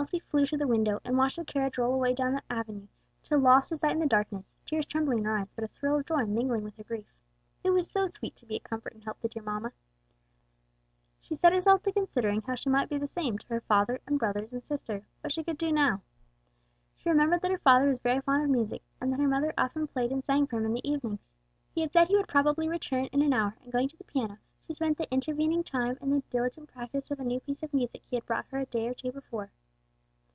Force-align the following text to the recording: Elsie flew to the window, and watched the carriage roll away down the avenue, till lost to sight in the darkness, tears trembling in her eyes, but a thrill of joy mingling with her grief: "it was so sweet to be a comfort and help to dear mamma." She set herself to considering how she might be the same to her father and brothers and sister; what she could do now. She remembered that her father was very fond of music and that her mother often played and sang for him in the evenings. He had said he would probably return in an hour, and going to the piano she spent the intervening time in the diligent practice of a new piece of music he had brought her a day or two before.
Elsie 0.00 0.20
flew 0.20 0.46
to 0.46 0.56
the 0.56 0.66
window, 0.66 0.98
and 1.04 1.18
watched 1.18 1.36
the 1.36 1.44
carriage 1.44 1.76
roll 1.76 1.92
away 1.92 2.14
down 2.14 2.32
the 2.32 2.42
avenue, 2.48 2.86
till 3.22 3.38
lost 3.38 3.68
to 3.68 3.76
sight 3.76 3.92
in 3.92 3.98
the 4.00 4.06
darkness, 4.06 4.50
tears 4.64 4.86
trembling 4.86 5.18
in 5.18 5.24
her 5.26 5.36
eyes, 5.36 5.52
but 5.52 5.62
a 5.62 5.68
thrill 5.68 5.96
of 5.96 6.06
joy 6.06 6.24
mingling 6.24 6.62
with 6.64 6.74
her 6.78 6.82
grief: 6.84 7.04
"it 7.62 7.68
was 7.68 7.90
so 7.90 8.06
sweet 8.06 8.34
to 8.34 8.46
be 8.46 8.56
a 8.56 8.60
comfort 8.60 8.94
and 8.94 9.04
help 9.04 9.20
to 9.20 9.28
dear 9.28 9.42
mamma." 9.42 9.72
She 11.20 11.34
set 11.34 11.52
herself 11.52 11.82
to 11.82 11.92
considering 11.92 12.40
how 12.40 12.54
she 12.54 12.70
might 12.70 12.88
be 12.88 12.96
the 12.96 13.06
same 13.06 13.36
to 13.36 13.46
her 13.48 13.60
father 13.60 14.00
and 14.06 14.18
brothers 14.18 14.54
and 14.54 14.64
sister; 14.64 15.04
what 15.20 15.34
she 15.34 15.44
could 15.44 15.58
do 15.58 15.70
now. 15.70 16.00
She 16.96 17.10
remembered 17.10 17.42
that 17.42 17.50
her 17.50 17.58
father 17.58 17.86
was 17.86 17.98
very 17.98 18.22
fond 18.22 18.42
of 18.42 18.48
music 18.48 18.80
and 19.02 19.12
that 19.12 19.20
her 19.20 19.28
mother 19.28 19.52
often 19.58 19.86
played 19.86 20.12
and 20.12 20.24
sang 20.24 20.46
for 20.46 20.56
him 20.56 20.64
in 20.64 20.72
the 20.72 20.90
evenings. 20.90 21.26
He 21.74 21.82
had 21.82 21.92
said 21.92 22.08
he 22.08 22.16
would 22.16 22.26
probably 22.26 22.70
return 22.70 23.04
in 23.12 23.20
an 23.20 23.34
hour, 23.34 23.54
and 23.62 23.70
going 23.70 23.88
to 23.88 23.98
the 23.98 24.04
piano 24.04 24.38
she 24.66 24.72
spent 24.72 24.96
the 24.96 25.12
intervening 25.12 25.62
time 25.62 25.98
in 26.00 26.08
the 26.08 26.22
diligent 26.30 26.68
practice 26.70 27.10
of 27.10 27.20
a 27.20 27.24
new 27.24 27.40
piece 27.40 27.62
of 27.62 27.74
music 27.74 28.02
he 28.08 28.16
had 28.16 28.24
brought 28.24 28.46
her 28.46 28.60
a 28.60 28.64
day 28.64 28.88
or 28.88 28.94
two 28.94 29.12
before. 29.12 29.50